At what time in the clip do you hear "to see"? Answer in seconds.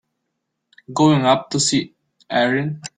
1.51-1.93